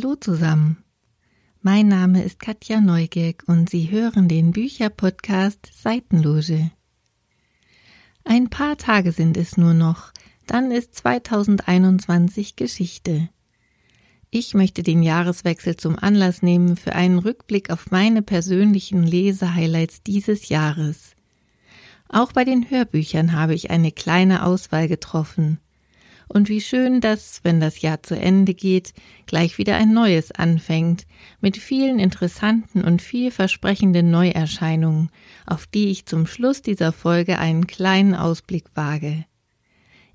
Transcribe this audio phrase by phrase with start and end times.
[0.00, 0.84] Hallo zusammen.
[1.60, 6.70] Mein Name ist Katja Neugierk und Sie hören den Bücherpodcast Seitenloge.
[8.22, 10.12] Ein paar Tage sind es nur noch,
[10.46, 13.28] dann ist 2021 Geschichte.
[14.30, 20.48] Ich möchte den Jahreswechsel zum Anlass nehmen für einen Rückblick auf meine persönlichen Lesehighlights dieses
[20.48, 21.16] Jahres.
[22.08, 25.58] Auch bei den Hörbüchern habe ich eine kleine Auswahl getroffen.
[26.28, 28.92] Und wie schön, dass, wenn das Jahr zu Ende geht,
[29.26, 31.06] gleich wieder ein neues anfängt,
[31.40, 35.10] mit vielen interessanten und vielversprechenden Neuerscheinungen,
[35.46, 39.24] auf die ich zum Schluss dieser Folge einen kleinen Ausblick wage.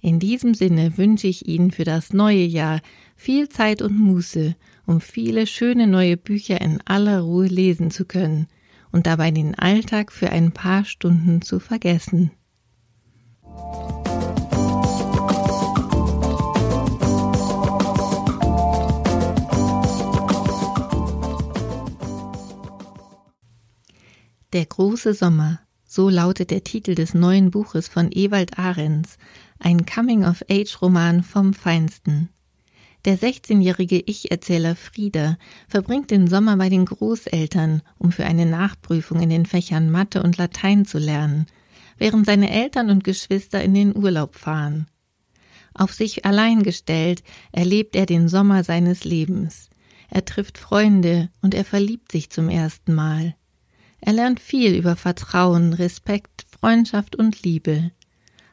[0.01, 2.81] In diesem Sinne wünsche ich Ihnen für das neue Jahr
[3.15, 4.55] viel Zeit und Muße,
[4.85, 8.47] um viele schöne neue Bücher in aller Ruhe lesen zu können
[8.91, 12.31] und dabei den Alltag für ein paar Stunden zu vergessen.
[24.53, 29.17] Der große Sommer, so lautet der Titel des neuen Buches von Ewald Ahrens,
[29.57, 32.29] ein Coming-of-Age-Roman vom Feinsten.
[33.03, 39.31] Der 16-jährige Ich-Erzähler Frieder verbringt den Sommer bei den Großeltern, um für eine Nachprüfung in
[39.31, 41.47] den Fächern Mathe und Latein zu lernen,
[41.97, 44.85] während seine Eltern und Geschwister in den Urlaub fahren.
[45.73, 49.71] Auf sich allein gestellt erlebt er den Sommer seines Lebens.
[50.11, 53.35] Er trifft Freunde und er verliebt sich zum ersten Mal.
[54.05, 57.91] Er lernt viel über Vertrauen, Respekt, Freundschaft und Liebe.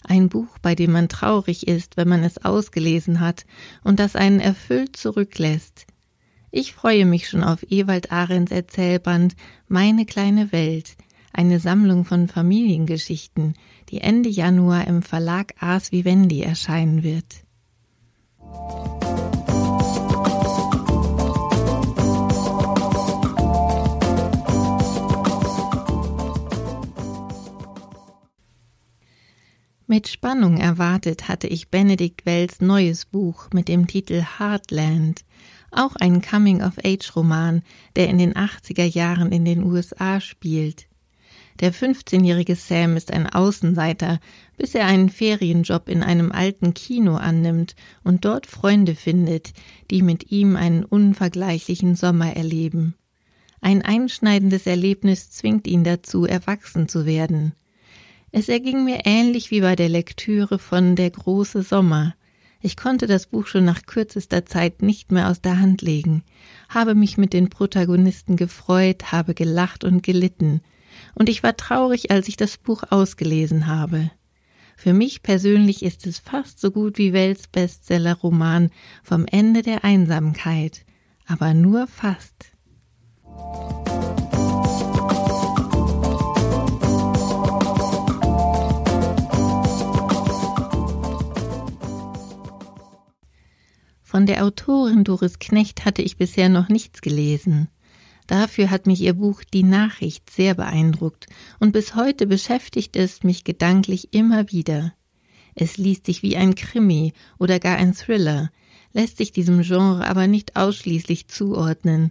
[0.04, 3.46] Ein Buch, bei dem man traurig ist, wenn man es ausgelesen hat
[3.82, 5.88] und das einen erfüllt zurücklässt.
[6.52, 9.34] Ich freue mich schon auf Ewald Ahrens Erzählband
[9.66, 10.96] Meine kleine Welt,
[11.32, 13.54] eine Sammlung von Familiengeschichten,
[13.88, 17.42] die Ende Januar im Verlag Ars Vivendi erscheinen wird.
[29.90, 35.24] Mit Spannung erwartet hatte ich Benedikt Wells neues Buch mit dem Titel Heartland,
[35.72, 37.62] auch ein Coming-of-Age-Roman,
[37.96, 40.86] der in den 80er Jahren in den USA spielt.
[41.58, 44.20] Der 15-jährige Sam ist ein Außenseiter,
[44.56, 47.74] bis er einen Ferienjob in einem alten Kino annimmt
[48.04, 49.52] und dort Freunde findet,
[49.90, 52.94] die mit ihm einen unvergleichlichen Sommer erleben.
[53.60, 57.54] Ein einschneidendes Erlebnis zwingt ihn dazu, erwachsen zu werden.
[58.32, 62.14] Es erging mir ähnlich wie bei der Lektüre von Der große Sommer.
[62.60, 66.22] Ich konnte das Buch schon nach kürzester Zeit nicht mehr aus der Hand legen,
[66.68, 70.60] habe mich mit den Protagonisten gefreut, habe gelacht und gelitten,
[71.14, 74.10] und ich war traurig, als ich das Buch ausgelesen habe.
[74.76, 78.70] Für mich persönlich ist es fast so gut wie Wells Bestseller-Roman
[79.02, 80.84] vom Ende der Einsamkeit,
[81.26, 82.52] aber nur fast.
[94.10, 97.68] Von der Autorin Doris Knecht hatte ich bisher noch nichts gelesen.
[98.26, 101.28] Dafür hat mich ihr Buch Die Nachricht sehr beeindruckt
[101.60, 104.94] und bis heute beschäftigt es mich gedanklich immer wieder.
[105.54, 108.50] Es liest sich wie ein Krimi oder gar ein Thriller,
[108.92, 112.10] lässt sich diesem Genre aber nicht ausschließlich zuordnen.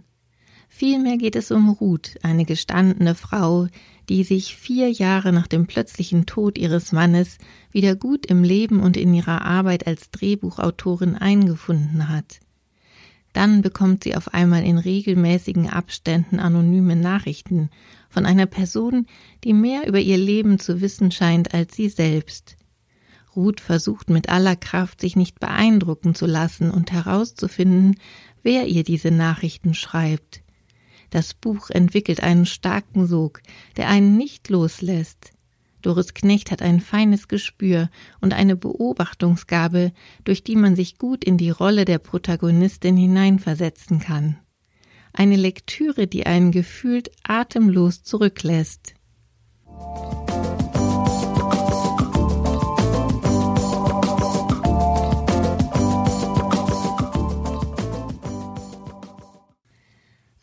[0.72, 3.66] Vielmehr geht es um Ruth, eine gestandene Frau,
[4.08, 7.36] die sich vier Jahre nach dem plötzlichen Tod ihres Mannes
[7.70, 12.40] wieder gut im Leben und in ihrer Arbeit als Drehbuchautorin eingefunden hat.
[13.32, 17.68] Dann bekommt sie auf einmal in regelmäßigen Abständen anonyme Nachrichten
[18.08, 19.06] von einer Person,
[19.44, 22.56] die mehr über ihr Leben zu wissen scheint als sie selbst.
[23.36, 27.96] Ruth versucht mit aller Kraft, sich nicht beeindrucken zu lassen und herauszufinden,
[28.42, 30.42] wer ihr diese Nachrichten schreibt.
[31.10, 33.42] Das Buch entwickelt einen starken Sog,
[33.76, 35.32] der einen nicht loslässt.
[35.82, 37.90] Doris Knecht hat ein feines Gespür
[38.20, 39.92] und eine Beobachtungsgabe,
[40.24, 44.38] durch die man sich gut in die Rolle der Protagonistin hineinversetzen kann.
[45.12, 48.94] Eine Lektüre, die einen gefühlt atemlos zurücklässt.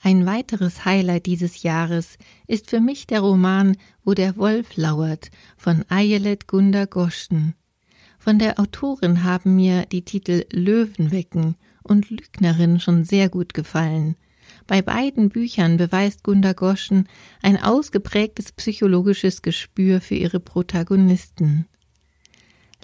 [0.08, 2.18] Ein weiteres Highlight dieses Jahres
[2.48, 3.76] ist für mich der Roman
[4.06, 7.56] Wo der Wolf lauert von Ayelet Gunda Goschen.
[8.18, 14.16] Von der Autorin haben mir die Titel Löwenwecken und Lügnerin schon sehr gut gefallen.
[14.66, 17.10] Bei beiden Büchern beweist Gunda Goschen
[17.42, 21.68] ein ausgeprägtes psychologisches Gespür für ihre Protagonisten.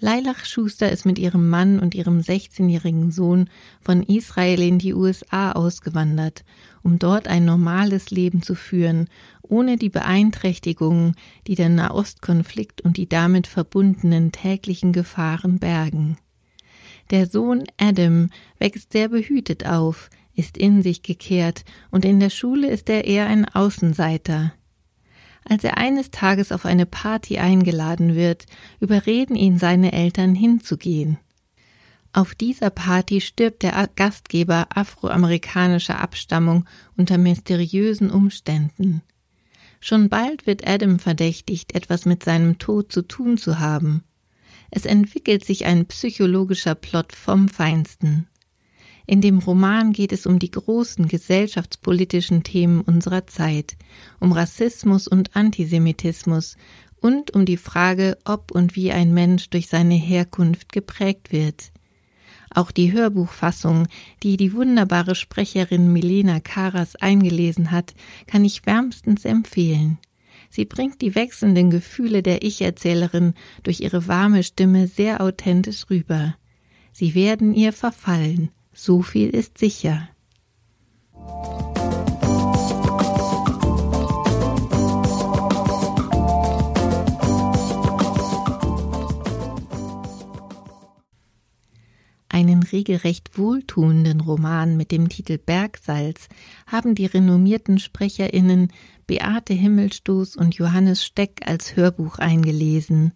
[0.01, 3.49] Leilach Schuster ist mit ihrem Mann und ihrem 16-jährigen Sohn
[3.79, 6.43] von Israel in die USA ausgewandert,
[6.83, 9.07] um dort ein normales Leben zu führen,
[9.41, 11.15] ohne die Beeinträchtigungen,
[11.47, 16.17] die der Nahostkonflikt und die damit verbundenen täglichen Gefahren bergen.
[17.11, 22.69] Der Sohn Adam wächst sehr behütet auf, ist in sich gekehrt und in der Schule
[22.69, 24.53] ist er eher ein Außenseiter.
[25.45, 28.45] Als er eines Tages auf eine Party eingeladen wird,
[28.79, 31.17] überreden ihn seine Eltern hinzugehen.
[32.15, 36.65] Auf dieser Party stirbt der Gastgeber afroamerikanischer Abstammung
[36.95, 39.01] unter mysteriösen Umständen.
[39.79, 44.03] Schon bald wird Adam verdächtigt, etwas mit seinem Tod zu tun zu haben.
[44.69, 48.27] Es entwickelt sich ein psychologischer Plot vom Feinsten.
[49.07, 53.75] In dem Roman geht es um die großen gesellschaftspolitischen Themen unserer Zeit,
[54.19, 56.57] um Rassismus und Antisemitismus
[57.01, 61.71] und um die Frage, ob und wie ein Mensch durch seine Herkunft geprägt wird.
[62.53, 63.87] Auch die Hörbuchfassung,
[64.21, 67.93] die die wunderbare Sprecherin Milena Karas eingelesen hat,
[68.27, 69.97] kann ich wärmstens empfehlen.
[70.49, 73.33] Sie bringt die wechselnden Gefühle der Ich-Erzählerin
[73.63, 76.35] durch ihre warme Stimme sehr authentisch rüber.
[76.91, 80.09] Sie werden ihr verfallen, so viel ist sicher.
[92.73, 96.27] Regelrecht wohltuenden Roman mit dem Titel Bergsalz
[96.67, 98.73] haben die renommierten SprecherInnen
[99.07, 103.13] Beate Himmelstoß und Johannes Steck als Hörbuch eingelesen.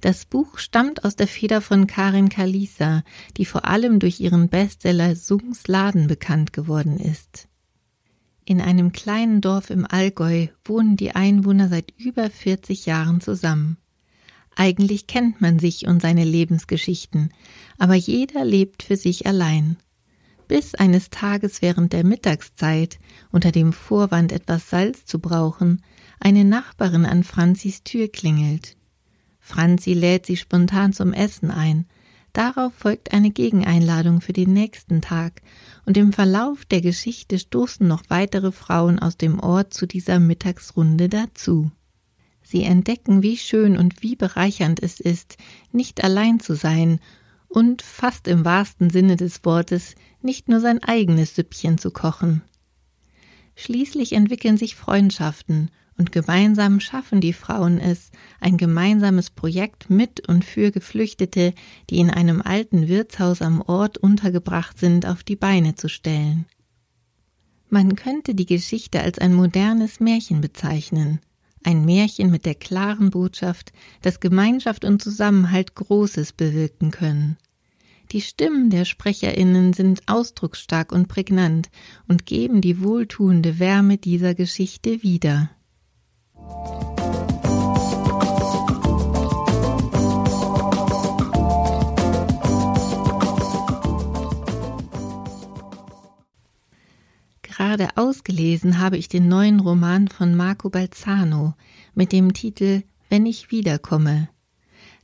[0.00, 3.02] Das Buch stammt aus der Feder von Karin Kalisa,
[3.36, 7.48] die vor allem durch ihren Bestseller Sungs Laden bekannt geworden ist.
[8.44, 13.76] In einem kleinen Dorf im Allgäu wohnen die Einwohner seit über 40 Jahren zusammen.
[14.60, 17.32] Eigentlich kennt man sich und seine Lebensgeschichten,
[17.78, 19.76] aber jeder lebt für sich allein.
[20.48, 22.98] Bis eines Tages während der Mittagszeit,
[23.30, 25.84] unter dem Vorwand etwas Salz zu brauchen,
[26.18, 28.74] eine Nachbarin an Franzis Tür klingelt.
[29.38, 31.86] Franzi lädt sie spontan zum Essen ein.
[32.32, 35.40] Darauf folgt eine Gegeneinladung für den nächsten Tag,
[35.86, 41.08] und im Verlauf der Geschichte stoßen noch weitere Frauen aus dem Ort zu dieser Mittagsrunde
[41.08, 41.70] dazu.
[42.50, 45.36] Sie entdecken, wie schön und wie bereichernd es ist,
[45.70, 46.98] nicht allein zu sein
[47.46, 52.40] und fast im wahrsten Sinne des Wortes nicht nur sein eigenes Süppchen zu kochen.
[53.54, 60.42] Schließlich entwickeln sich Freundschaften und gemeinsam schaffen die Frauen es, ein gemeinsames Projekt mit und
[60.42, 61.52] für Geflüchtete,
[61.90, 66.46] die in einem alten Wirtshaus am Ort untergebracht sind, auf die Beine zu stellen.
[67.68, 71.20] Man könnte die Geschichte als ein modernes Märchen bezeichnen,
[71.64, 73.72] ein Märchen mit der klaren Botschaft,
[74.02, 77.36] dass Gemeinschaft und Zusammenhalt Großes bewirken können.
[78.12, 81.68] Die Stimmen der Sprecherinnen sind ausdrucksstark und prägnant
[82.06, 85.50] und geben die wohltuende Wärme dieser Geschichte wieder.
[97.68, 101.52] Gerade ausgelesen habe ich den neuen Roman von Marco Balzano
[101.94, 104.30] mit dem Titel Wenn ich wiederkomme.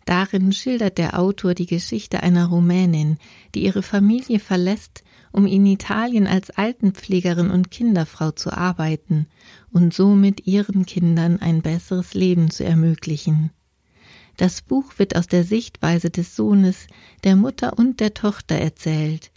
[0.07, 3.19] Darin schildert der Autor die Geschichte einer Rumänin,
[3.55, 9.27] die ihre Familie verlässt um in Italien als Altenpflegerin und Kinderfrau zu arbeiten
[9.71, 13.51] und somit ihren Kindern ein besseres Leben zu ermöglichen.
[14.39, 16.87] Das Buch wird aus der Sichtweise des Sohnes,
[17.25, 19.33] der Mutter und der Tochter erzählt.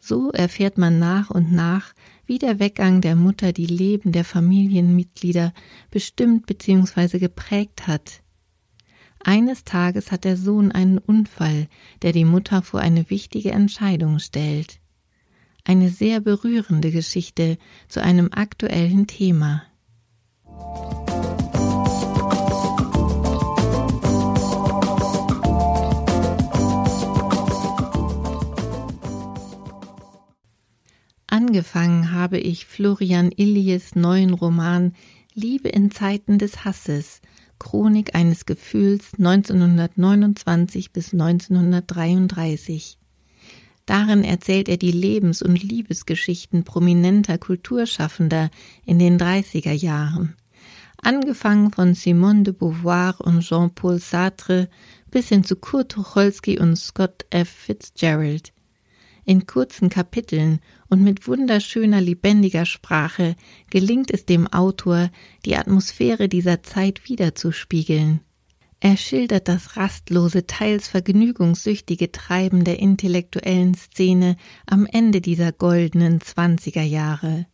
[0.00, 1.92] So erfährt man nach und nach,
[2.28, 5.52] wie der Weggang der Mutter die Leben der Familienmitglieder
[5.90, 7.18] bestimmt bzw.
[7.18, 8.22] geprägt hat.
[9.24, 11.66] Eines Tages hat der Sohn einen Unfall,
[12.02, 14.78] der die Mutter vor eine wichtige Entscheidung stellt
[15.68, 17.58] eine sehr berührende Geschichte
[17.88, 19.62] zu einem aktuellen Thema.
[31.48, 34.92] Angefangen habe ich Florian Illies neuen Roman
[35.32, 37.22] Liebe in Zeiten des Hasses,
[37.58, 42.98] Chronik eines Gefühls 1929 bis 1933.
[43.86, 48.50] Darin erzählt er die Lebens- und Liebesgeschichten prominenter Kulturschaffender
[48.84, 50.36] in den 30er Jahren.
[51.00, 54.68] Angefangen von Simone de Beauvoir und Jean-Paul Sartre
[55.10, 57.48] bis hin zu Kurt Tucholsky und Scott F.
[57.48, 58.52] Fitzgerald.
[59.24, 63.36] In kurzen Kapiteln und mit wunderschöner lebendiger Sprache
[63.70, 65.10] gelingt es dem Autor,
[65.44, 68.20] die Atmosphäre dieser Zeit wiederzuspiegeln.
[68.80, 76.82] Er schildert das rastlose, teils vergnügungssüchtige Treiben der intellektuellen Szene am Ende dieser goldenen Zwanziger
[76.82, 77.46] Jahre.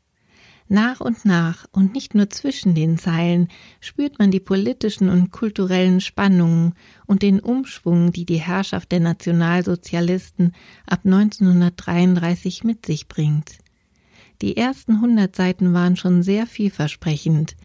[0.69, 3.49] Nach und nach und nicht nur zwischen den Zeilen
[3.81, 6.75] spürt man die politischen und kulturellen Spannungen
[7.07, 10.53] und den Umschwung, die die Herrschaft der Nationalsozialisten
[10.87, 13.59] ab 1933 mit sich bringt.
[14.41, 17.57] Die ersten hundert Seiten waren schon sehr vielversprechend.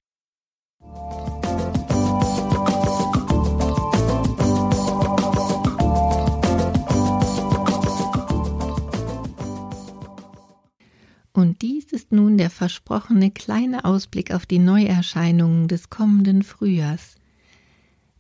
[11.40, 17.16] Und dies ist nun der versprochene kleine Ausblick auf die Neuerscheinungen des kommenden Frühjahrs.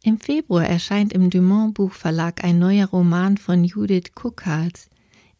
[0.01, 4.87] Im Februar erscheint im Dumont Buchverlag ein neuer Roman von Judith Kuckhardt.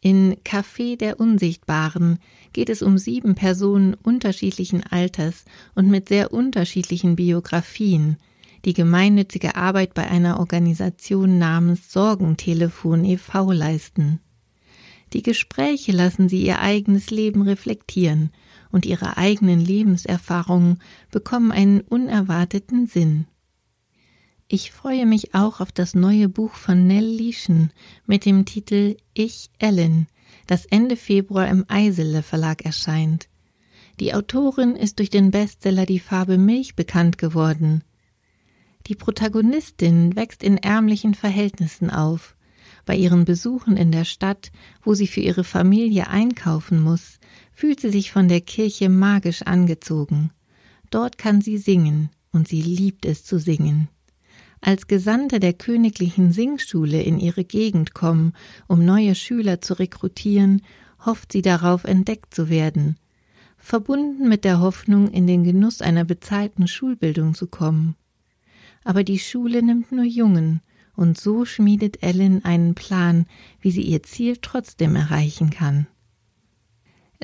[0.01, 2.19] In Café der Unsichtbaren
[2.51, 8.17] geht es um sieben Personen unterschiedlichen Alters und mit sehr unterschiedlichen Biografien,
[8.65, 13.53] die gemeinnützige Arbeit bei einer Organisation namens Sorgentelefon e.V.
[13.53, 14.19] leisten.
[15.13, 18.32] Die Gespräche lassen sie ihr eigenes Leben reflektieren
[18.72, 20.80] und ihre eigenen Lebenserfahrungen
[21.12, 23.25] bekommen einen unerwarteten Sinn.
[24.48, 27.72] Ich freue mich auch auf das neue Buch von Nell Lieschen
[28.06, 30.08] mit dem Titel Ich Ellen,
[30.48, 33.30] das Ende Februar im Eisele Verlag erscheint.
[34.00, 37.84] Die Autorin ist durch den Bestseller Die Farbe Milch bekannt geworden.
[38.88, 42.36] Die Protagonistin wächst in ärmlichen Verhältnissen auf.
[42.89, 47.19] Bei ihren Besuchen in der Stadt, wo sie für ihre Familie einkaufen muss,
[47.53, 50.31] fühlt sie sich von der Kirche magisch angezogen.
[50.89, 53.89] Dort kann sie singen, und sie liebt es zu singen.
[54.60, 58.34] Als Gesandte der königlichen Singschule in ihre Gegend kommen,
[58.65, 60.63] um neue Schüler zu rekrutieren,
[61.05, 62.96] hofft sie darauf, entdeckt zu werden,
[63.55, 67.96] verbunden mit der Hoffnung, in den Genuss einer bezahlten Schulbildung zu kommen.
[68.84, 70.62] Aber die Schule nimmt nur Jungen,
[71.00, 73.25] und so schmiedet Ellen einen Plan,
[73.62, 75.88] wie sie ihr Ziel trotzdem erreichen kann.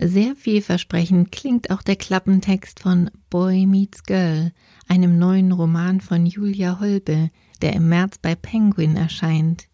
[0.02, 4.54] Sehr vielversprechend klingt auch der Klappentext von Boy Meets Girl,
[4.88, 7.30] einem neuen Roman von Julia Holbe,
[7.62, 9.68] der im März bei Penguin erscheint.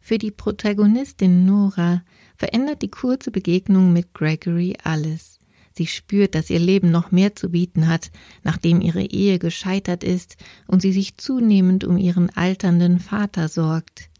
[0.00, 2.02] Für die Protagonistin Nora
[2.36, 5.39] verändert die kurze Begegnung mit Gregory alles.
[5.80, 8.10] Sie spürt, dass ihr Leben noch mehr zu bieten hat,
[8.42, 14.10] nachdem ihre Ehe gescheitert ist und sie sich zunehmend um ihren alternden Vater sorgt.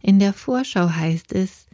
[0.00, 1.66] In der Vorschau heißt es,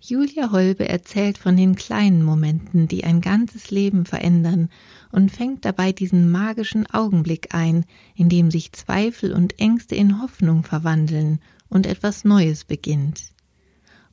[0.00, 4.68] Julia Holbe erzählt von den kleinen Momenten, die ein ganzes Leben verändern
[5.10, 10.62] und fängt dabei diesen magischen Augenblick ein, in dem sich Zweifel und Ängste in Hoffnung
[10.62, 13.32] verwandeln und etwas Neues beginnt.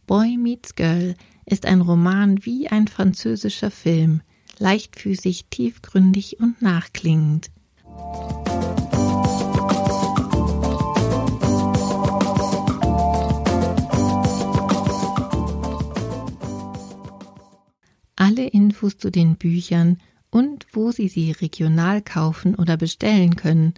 [0.08, 4.22] Boy Meets Girl ist ein Roman wie ein französischer Film,
[4.62, 7.51] leichtfüßig, tiefgründig und nachklingend.
[18.15, 19.98] Alle Infos zu den Büchern
[20.30, 23.74] und wo Sie sie regional kaufen oder bestellen können,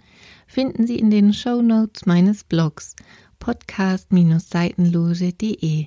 [0.46, 2.94] finden Sie in den Show Notes meines Blogs
[3.40, 5.86] podcast-seitenloge.de.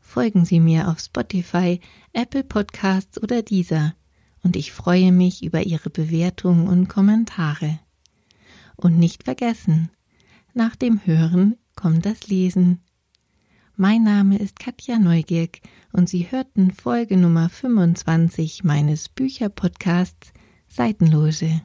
[0.00, 1.80] Folgen Sie mir auf Spotify,
[2.12, 3.94] Apple Podcasts oder dieser
[4.44, 7.80] und ich freue mich über Ihre Bewertungen und Kommentare.
[8.76, 9.90] Und nicht vergessen,
[10.52, 12.80] nach dem Hören kommt das Lesen.
[13.76, 15.58] Mein Name ist Katja Neugierk
[15.92, 20.32] und Sie hörten Folge Nummer 25 meines Bücherpodcasts
[20.68, 21.62] Seitenloge.